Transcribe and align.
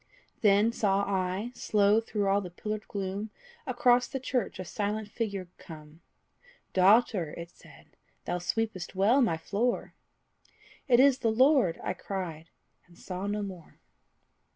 Then 0.41 0.71
saw 0.71 1.03
I, 1.05 1.51
slow 1.53 1.99
through 2.01 2.25
all 2.27 2.41
the 2.41 2.49
pillared 2.49 2.87
gloom, 2.87 3.29
Across 3.67 4.07
the 4.07 4.19
church 4.19 4.57
a 4.57 4.65
silent 4.65 5.09
figure 5.09 5.47
come; 5.59 6.01
"Daughter," 6.73 7.35
it 7.37 7.51
said, 7.51 7.89
"thou 8.25 8.39
sweepest 8.39 8.95
well 8.95 9.21
my 9.21 9.37
floor!" 9.37 9.93
It 10.87 10.99
is 10.99 11.19
the 11.19 11.29
Lord! 11.31 11.79
I 11.83 11.93
cried; 11.93 12.49
and 12.87 12.97
saw 12.97 13.27
no 13.27 13.43
more. 13.43 13.77